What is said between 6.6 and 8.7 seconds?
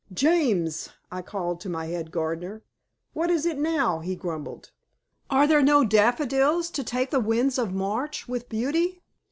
to take the winds of March with